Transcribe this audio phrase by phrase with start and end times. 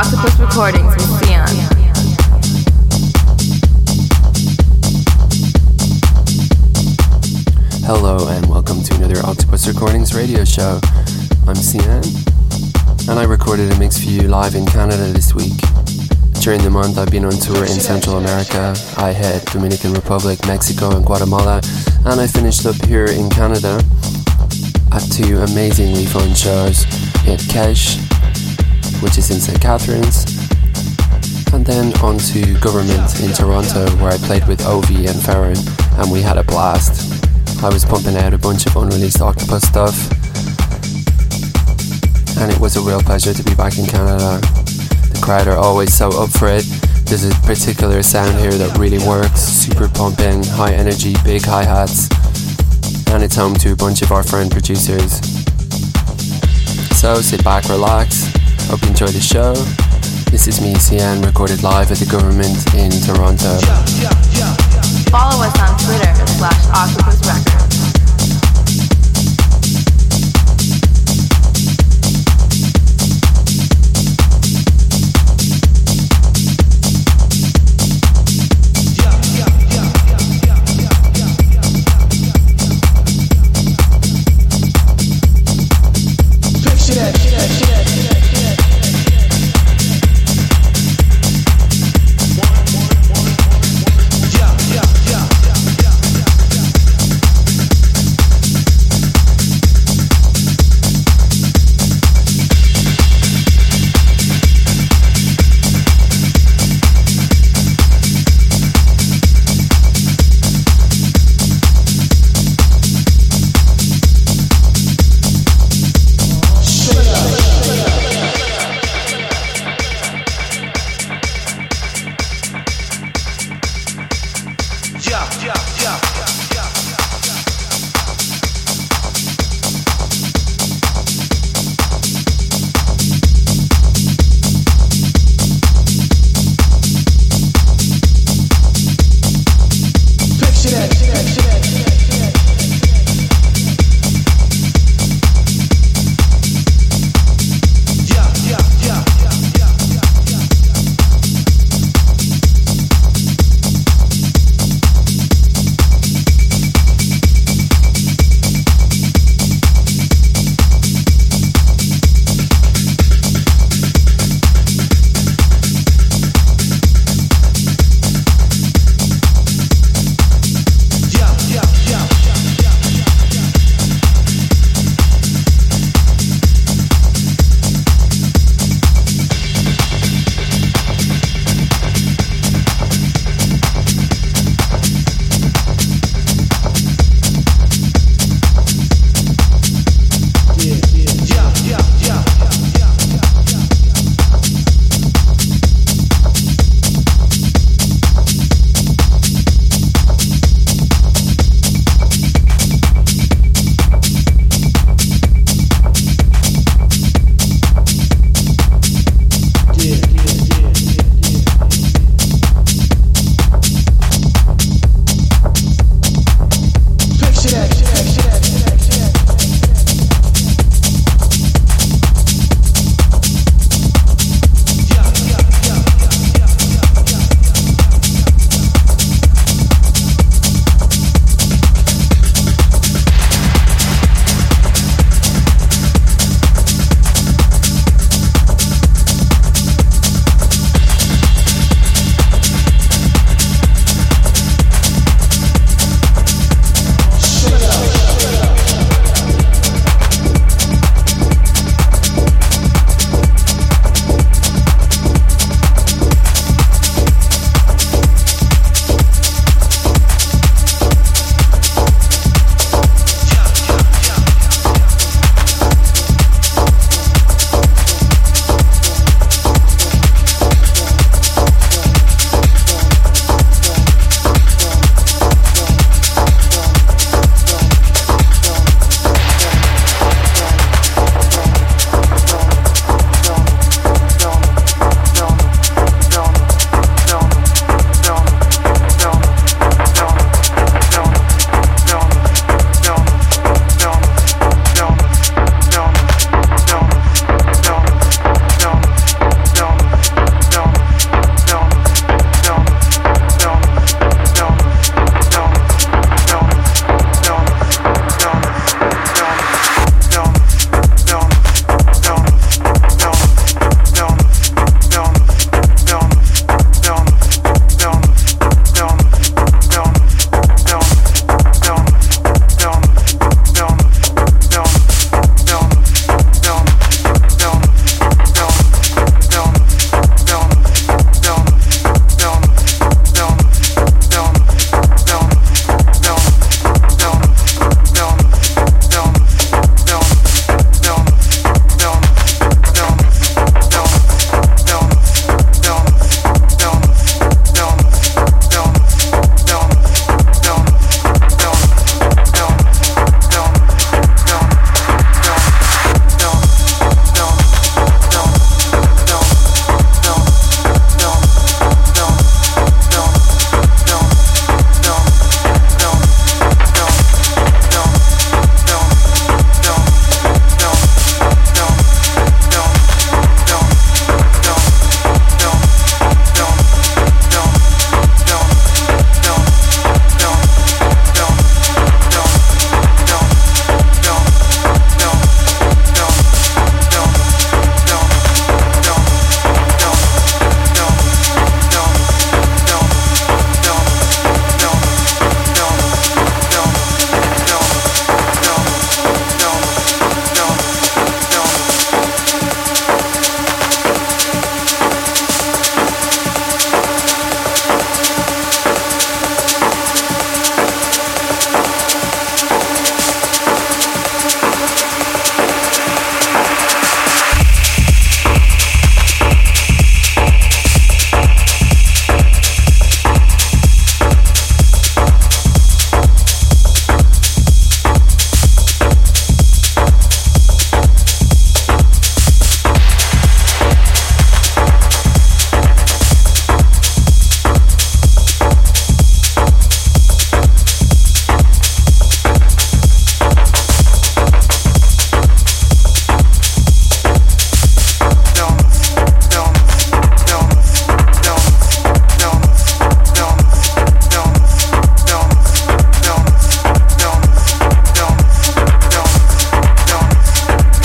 [0.00, 1.46] Octopus Recordings with Sian.
[7.84, 10.80] Hello and welcome to another Octopus Recordings radio show.
[11.46, 12.02] I'm Sian,
[13.10, 15.52] and I recorded a mix for you live in Canada this week.
[16.40, 18.74] During the month, I've been on tour in Central America.
[18.96, 21.60] I hit Dominican Republic, Mexico, and Guatemala,
[22.06, 23.84] and I finished up here in Canada
[24.92, 26.86] at two amazingly fun shows.
[27.28, 28.09] at Kesh,
[29.00, 29.60] which is in St.
[29.60, 30.24] Catharines,
[31.52, 35.58] and then on to Government in Toronto, where I played with Ovi and Farron,
[35.98, 37.08] and we had a blast.
[37.62, 39.96] I was pumping out a bunch of unreleased Octopus stuff,
[42.38, 44.40] and it was a real pleasure to be back in Canada.
[45.12, 46.64] The crowd are always so up for it.
[47.04, 52.08] There's a particular sound here that really works super pumping, high energy, big hi hats,
[53.10, 55.20] and it's home to a bunch of our friend producers.
[56.96, 58.30] So sit back, relax,
[58.70, 59.52] Hope you enjoy the show.
[60.30, 63.58] This is me, Sian, recorded live at the government in Toronto.
[65.10, 67.79] Follow us on Twitter slash Octopus Records.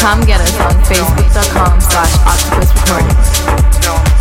[0.06, 4.15] Come get us on facebook.com slash octopus recordings.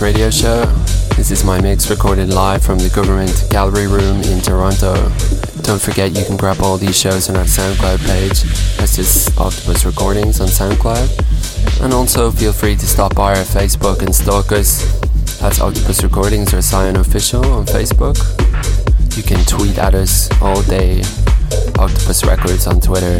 [0.00, 0.66] Radio show.
[1.16, 4.94] This is my mix recorded live from the Government Gallery Room in Toronto.
[5.62, 8.42] Don't forget you can grab all these shows on our SoundCloud page.
[8.76, 11.82] That's just Octopus Recordings on SoundCloud.
[11.82, 14.84] And also feel free to stop by our Facebook and stalk us.
[15.40, 18.16] That's Octopus Recordings or Sian Official on Facebook.
[19.16, 21.00] You can tweet at us all day.
[21.78, 23.18] Octopus Records on Twitter.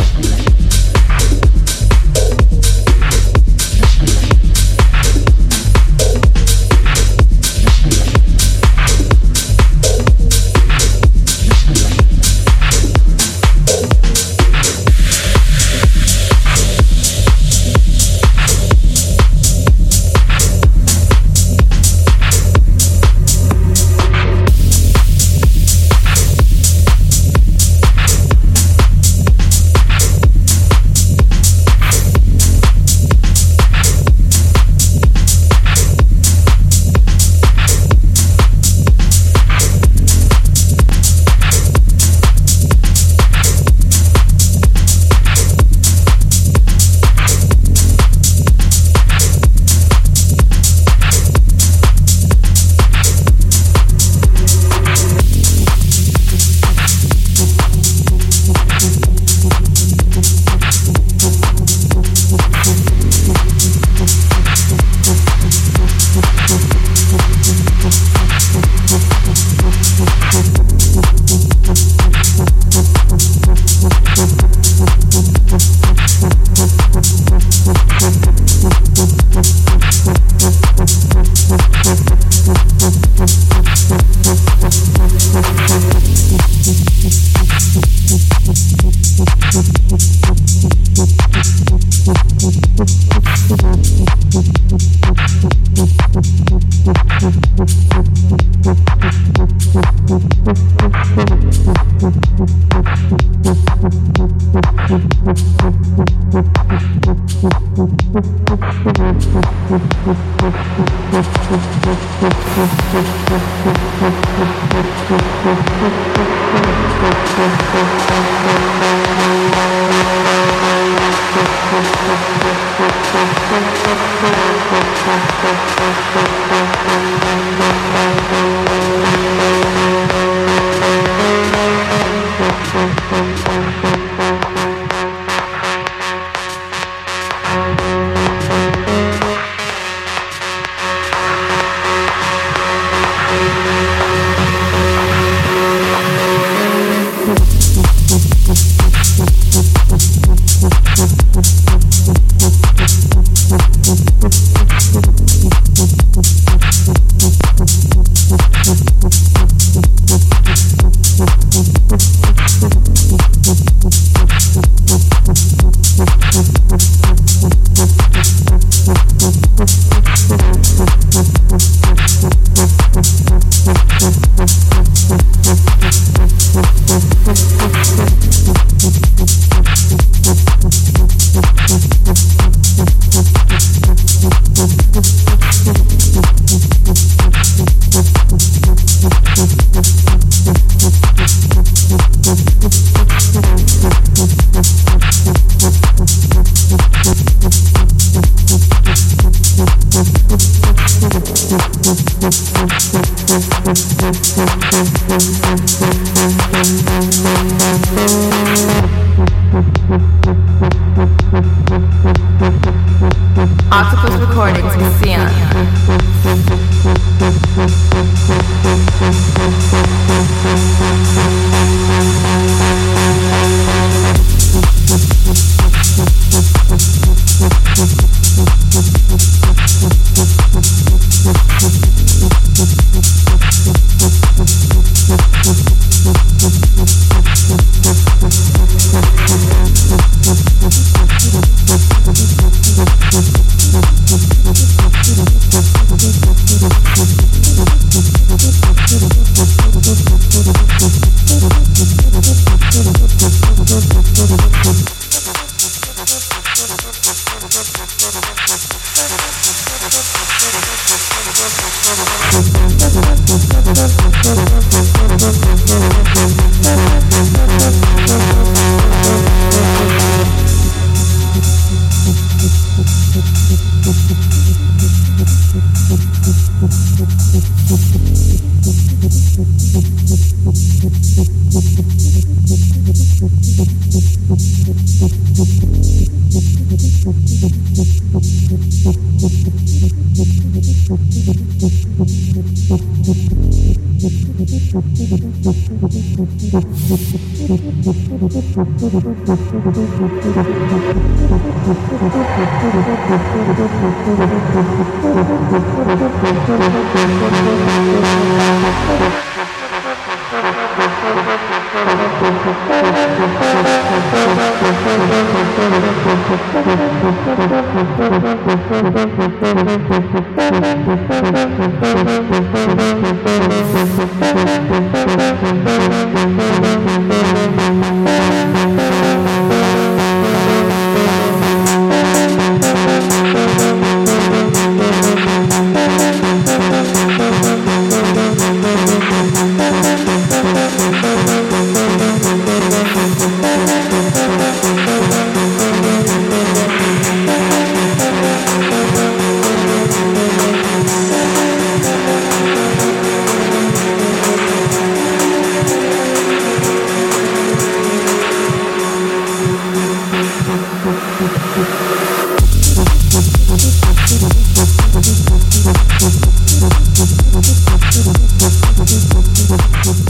[298.59, 299.07] I'm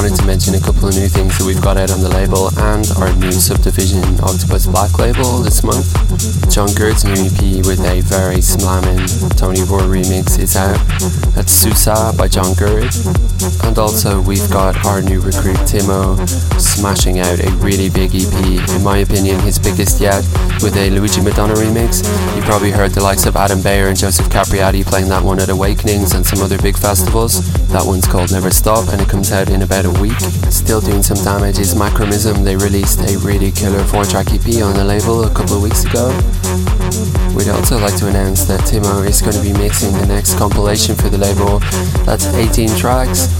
[0.00, 0.08] John
[0.90, 4.66] of new things that we've got out on the label and our new subdivision Octopus
[4.66, 5.92] black label this month.
[6.48, 8.98] John Gertz new EP with a very slamming
[9.36, 10.80] Tony Rohr remix is out.
[11.36, 12.88] That's Susa by John Gert.
[13.64, 16.16] And also we've got our new recruit Timmo
[16.58, 18.34] smashing out a really big EP,
[18.72, 20.24] in my opinion his biggest yet,
[20.64, 22.00] with a Luigi Madonna remix.
[22.34, 25.50] You probably heard the likes of Adam Beyer and Joseph Capriati playing that one at
[25.50, 27.44] Awakenings and some other big festivals.
[27.68, 30.18] That one's called Never Stop and it comes out in about a week.
[30.50, 32.44] Still doing some damage is Macromism.
[32.44, 35.84] They released a really killer four track EP on the label a couple of weeks
[35.84, 36.10] ago.
[37.34, 40.94] We'd also like to announce that Timmo is going to be mixing the next compilation
[40.96, 41.60] for the label.
[42.04, 43.30] That's 18 tracks,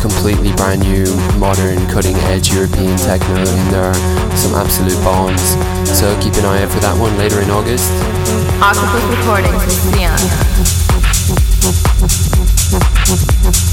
[0.00, 1.06] completely brand new,
[1.38, 5.42] modern, cutting edge European techno in there, are some absolute bombs.
[5.88, 7.92] So keep an eye out for that one later in August.
[8.60, 9.64] Octopus Recordings
[13.52, 13.67] with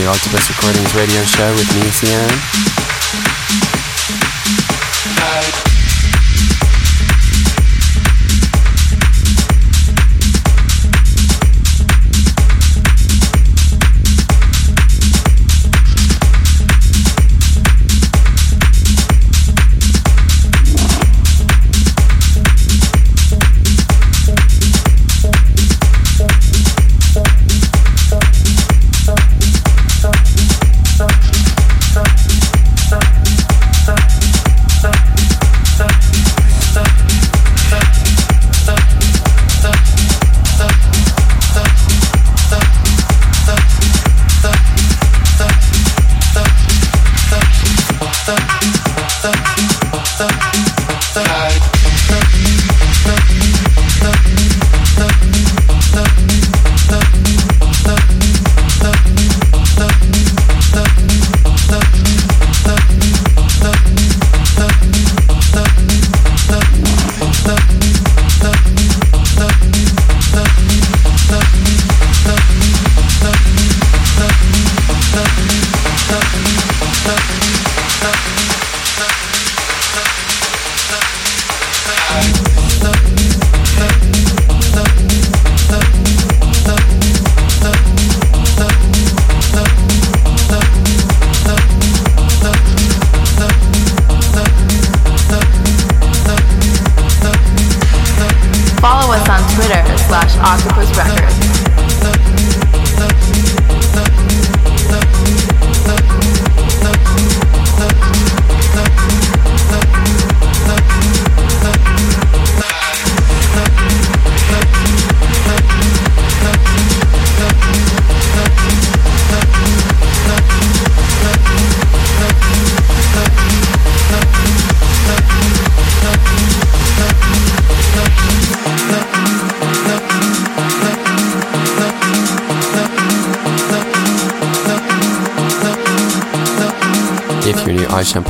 [0.00, 2.69] to Octopus Recordings Radio Show with me, Sian.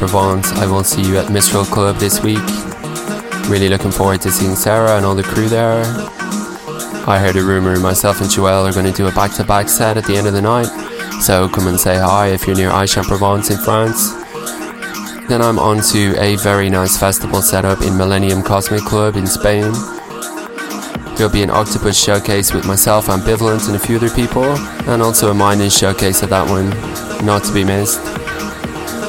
[0.00, 0.50] Provence.
[0.52, 2.40] I will see you at Mistral Club this week.
[3.50, 5.82] Really looking forward to seeing Sarah and all the crew there.
[7.06, 9.68] I heard a rumour myself and Joelle are going to do a back to back
[9.68, 10.68] set at the end of the night,
[11.20, 14.12] so come and say hi if you're near Aix-en-Provence in France.
[15.28, 19.26] Then I'm on to a very nice festival set up in Millennium Cosmic Club in
[19.26, 19.70] Spain.
[21.16, 24.44] There'll be an octopus showcase with myself, Ambivalent, and a few other people,
[24.88, 26.70] and also a Minus showcase at that one,
[27.26, 28.09] not to be missed.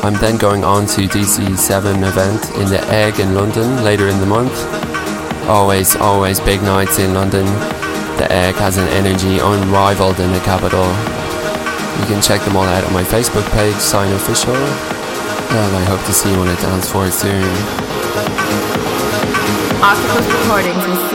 [0.03, 4.25] I'm then going on to DC7 event in the Egg in London later in the
[4.25, 4.51] month.
[5.47, 7.45] Always, always big nights in London.
[8.17, 10.85] The Egg has an energy unrivaled in the capital.
[12.01, 14.55] You can check them all out on my Facebook page, Sian Official.
[14.55, 17.45] And I hope to see you on a dance floor soon.
[19.83, 21.11] Octopus Recordings with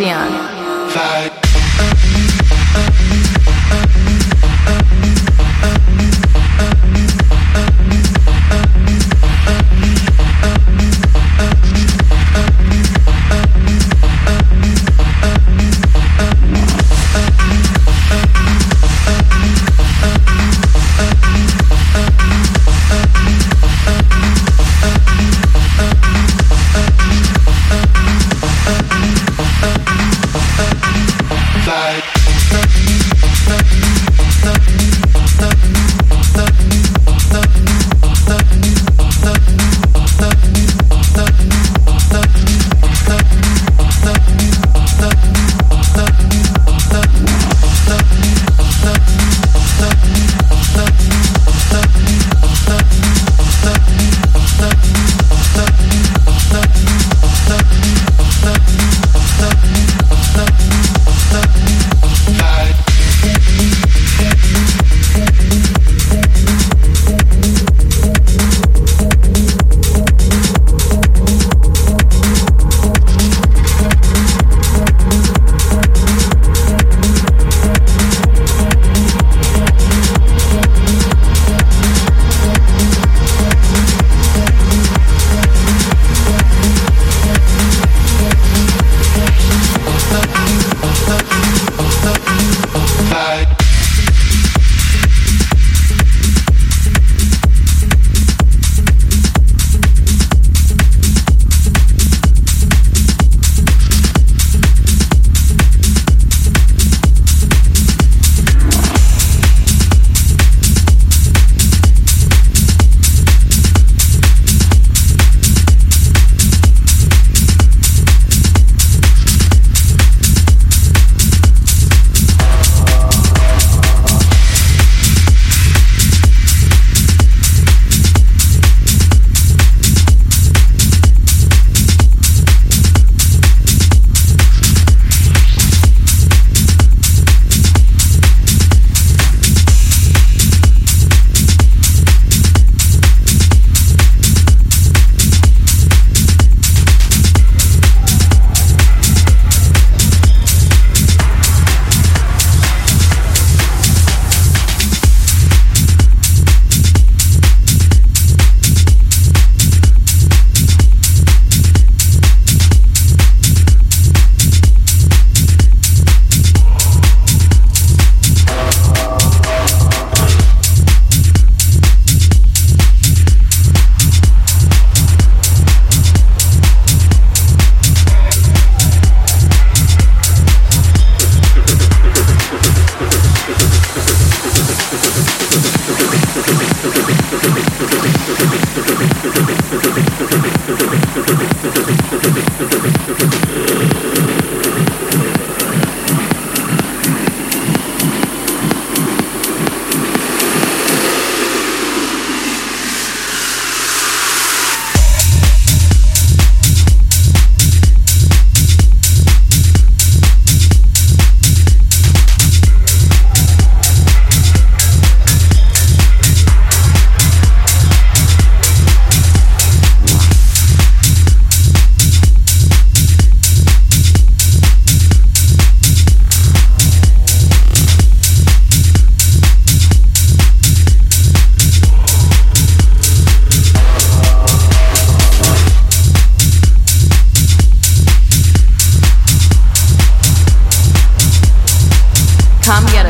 [242.66, 243.07] Sian.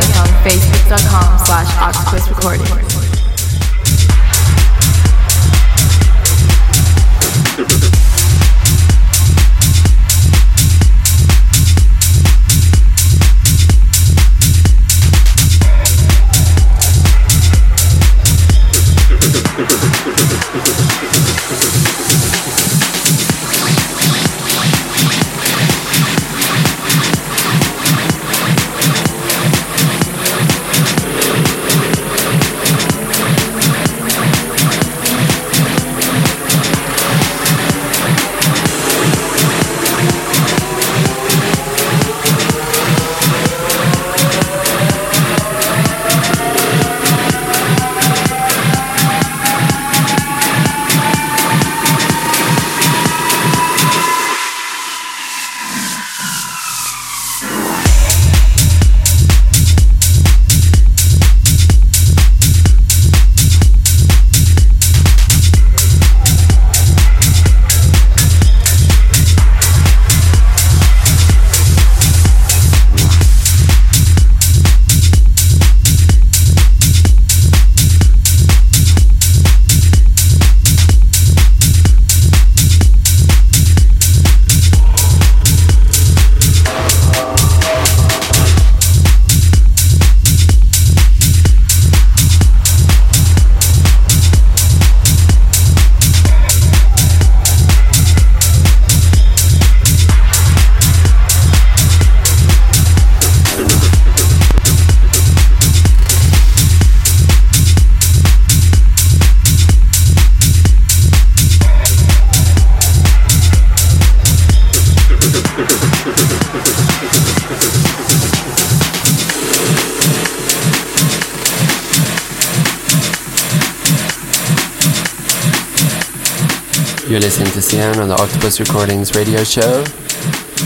[127.08, 129.84] You're listening to Sian on the Octopus Recordings radio show.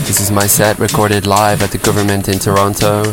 [0.07, 3.03] This is my set recorded live at the Guvernment in Toronto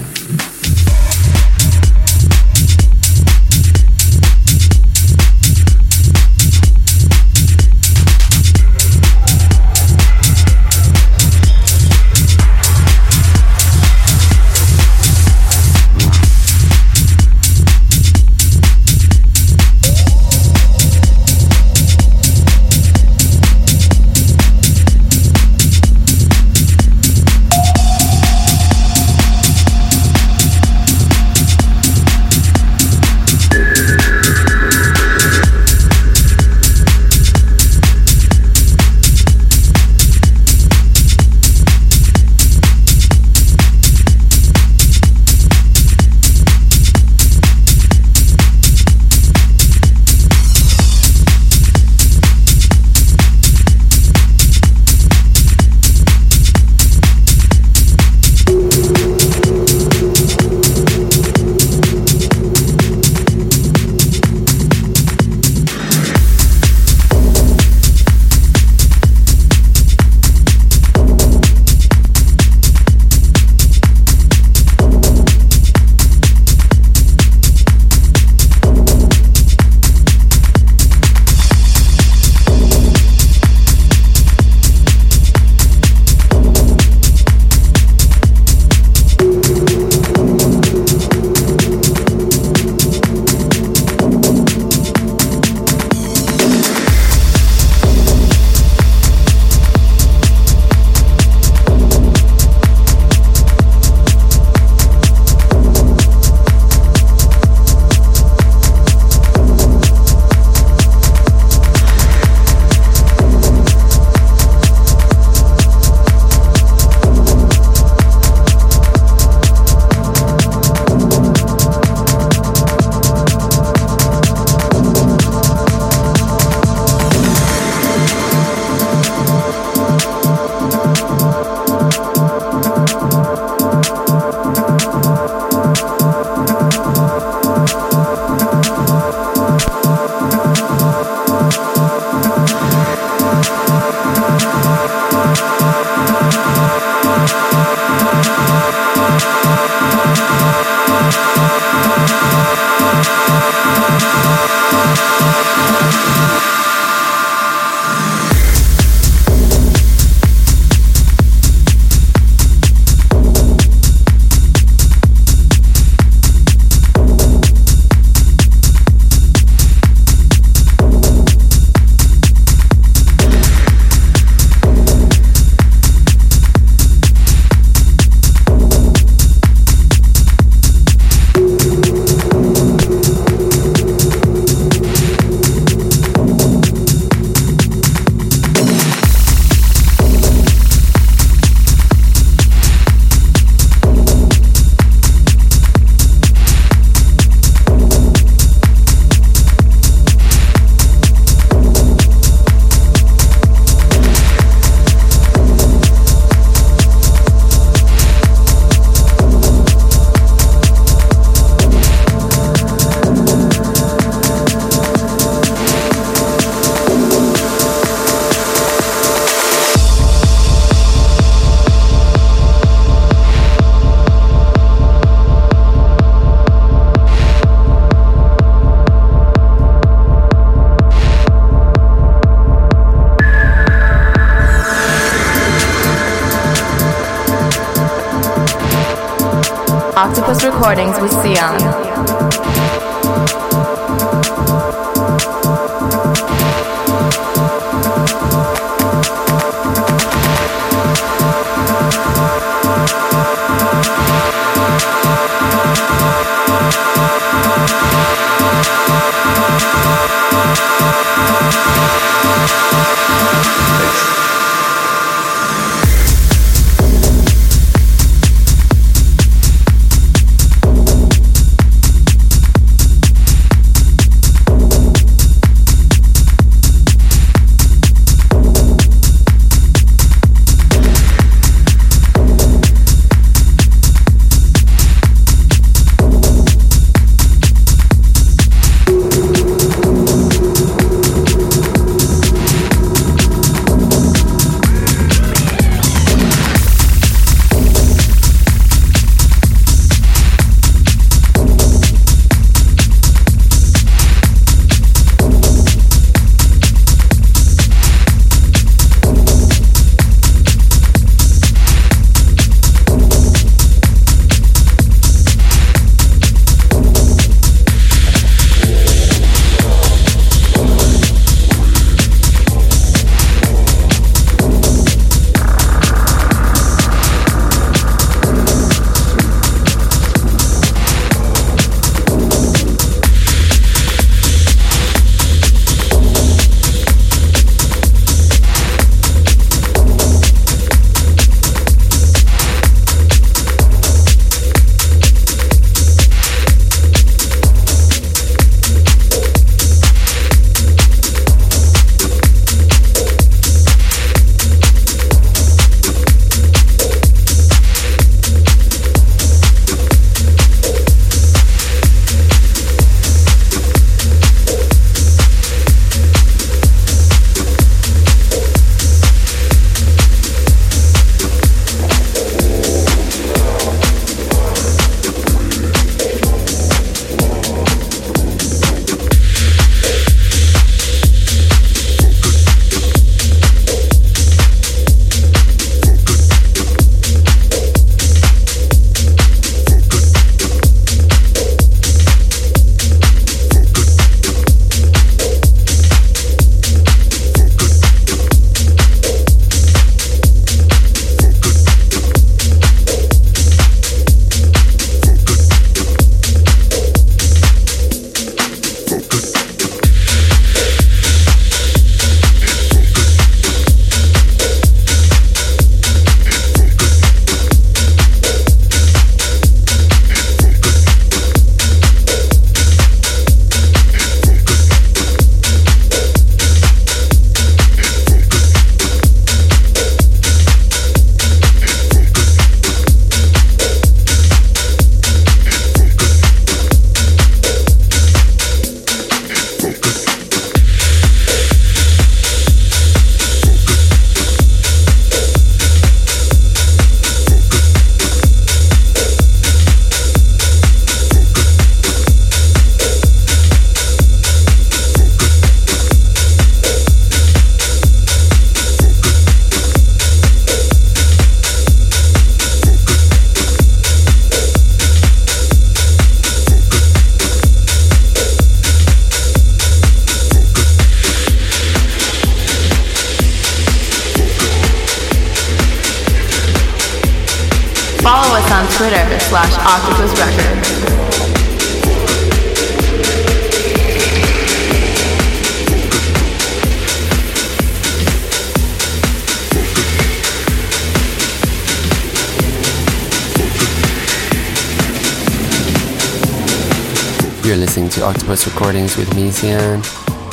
[498.09, 499.83] Octopus Recordings with me, Sian.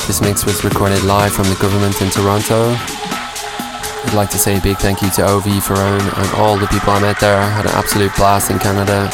[0.06, 2.72] This mix was recorded live from the Guvernment in Toronto.
[2.72, 6.94] I'd like to say a big thank you to OV, Ferone, and all the people
[6.94, 7.36] I met there.
[7.36, 9.10] I had an absolute blast in Canada.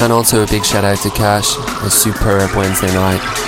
[0.00, 3.47] And also a big shout out to Cash, a superb Wednesday night.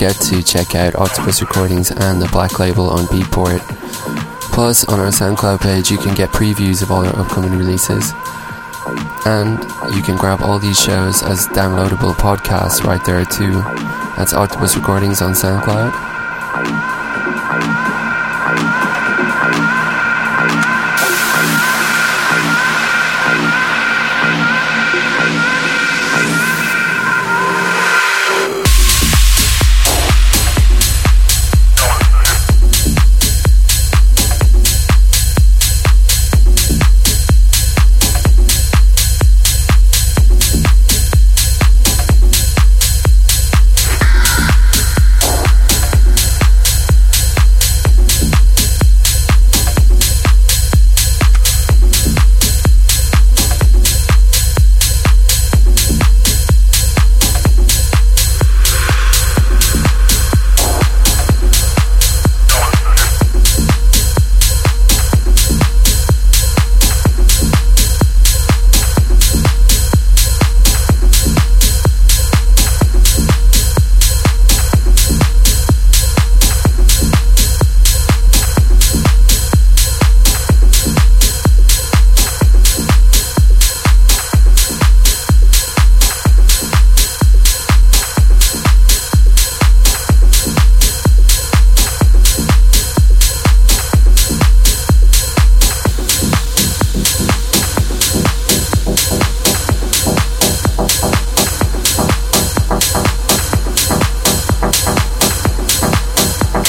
[0.00, 3.60] Forget to check out Octopus Recordings and the Black Label on Beatport.
[4.50, 8.10] Plus, on our SoundCloud page, you can get previews of all our upcoming releases.
[9.26, 9.58] And
[9.94, 13.52] you can grab all these shows as downloadable podcasts right there too.
[14.16, 16.09] That's Octopus Recordings on SoundCloud.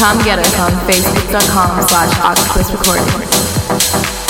[0.02, 4.21] Come get us on facebook.com slash octopus recordings.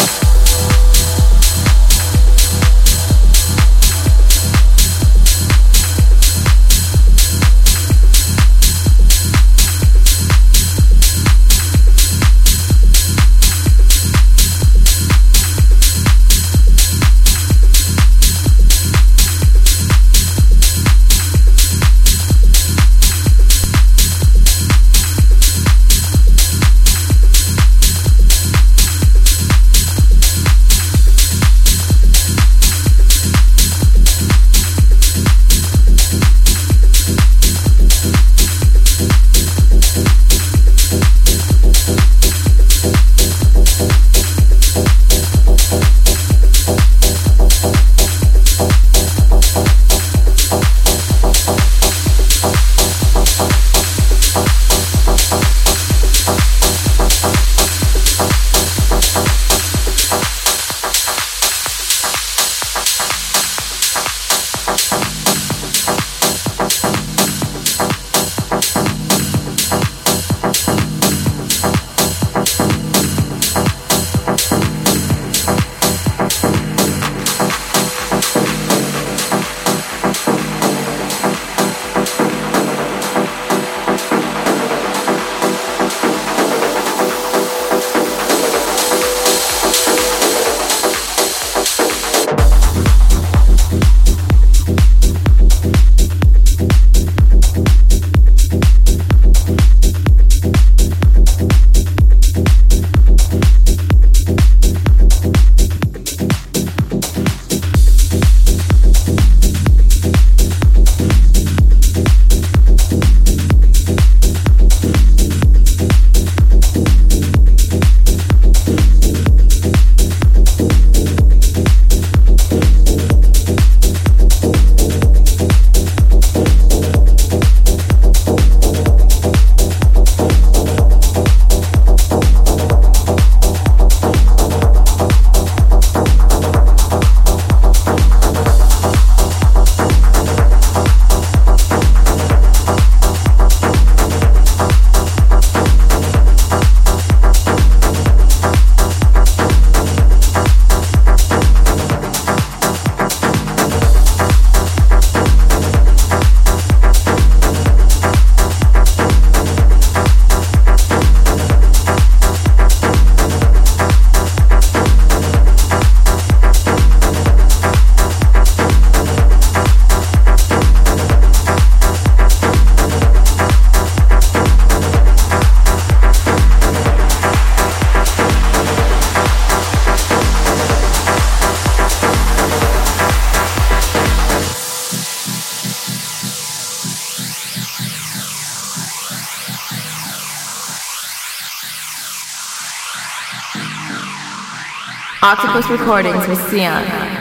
[195.23, 197.20] Octopus Recordings with Sian.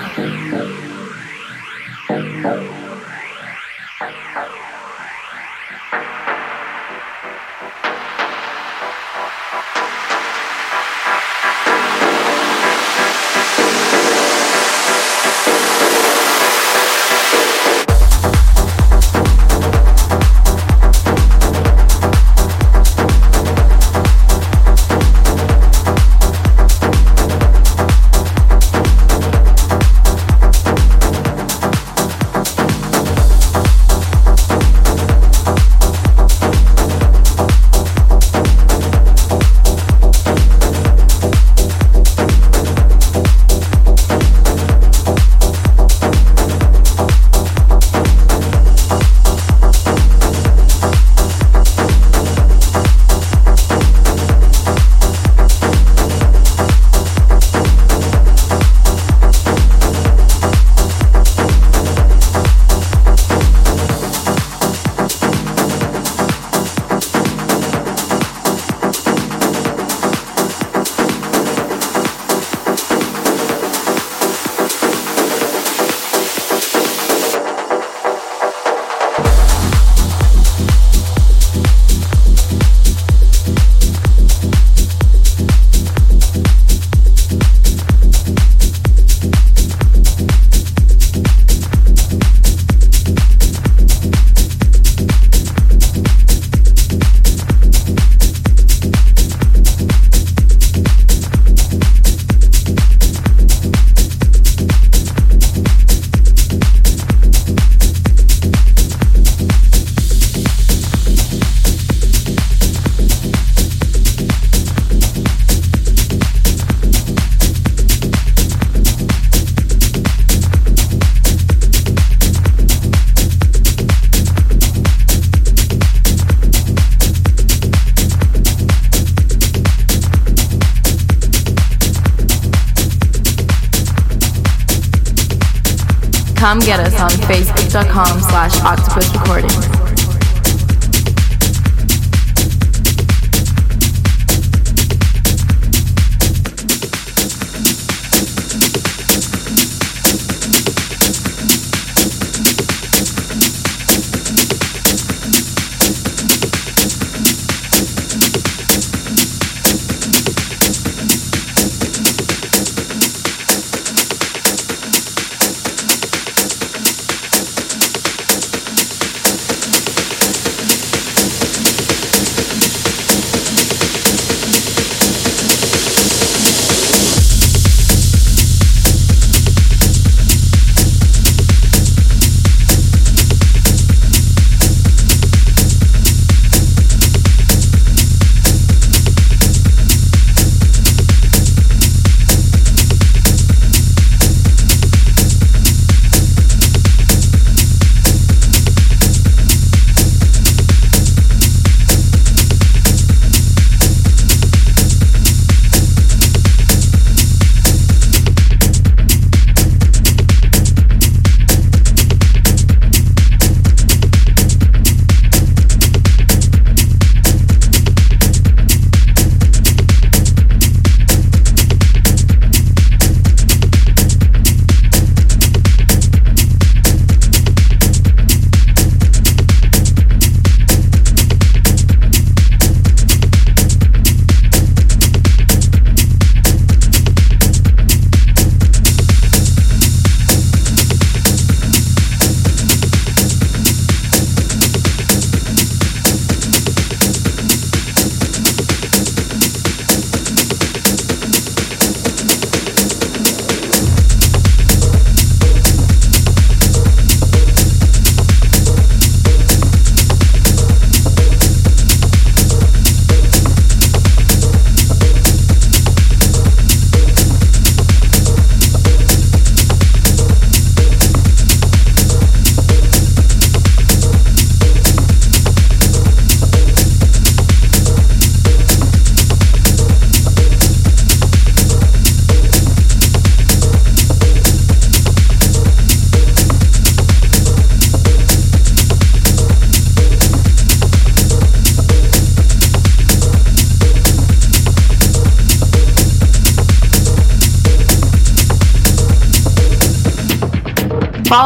[136.51, 139.80] Come get us on facebook.com slash octopus recordings.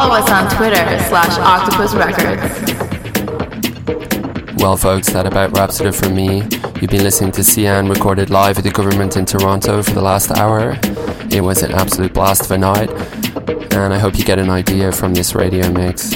[0.04, 2.42] Follow us on Twitter slash Octopus Records.
[4.62, 6.42] Well, folks, that about wraps it up for me.
[6.78, 10.30] You've been listening to Sian recorded live at the Guvernment in Toronto for the last
[10.32, 10.76] hour.
[11.32, 12.90] It was an absolute blast of a night,
[13.72, 16.10] and I hope you get an idea from this radio mix.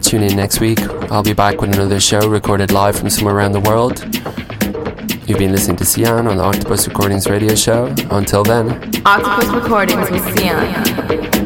[0.00, 0.80] Tune in next week.
[1.10, 4.04] I'll be back with another show recorded live from somewhere around the world.
[5.28, 7.92] You've been listening to Sian on the Octopus Recordings radio show.
[8.12, 8.70] Until then,
[9.04, 11.39] Octopus Recordings with Sian.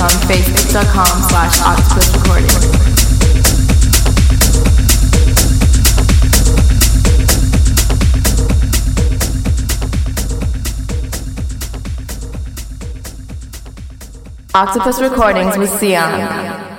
[0.00, 2.80] On facebook.com slash octopus recording.
[14.54, 16.69] Octopus Recordings with Sian.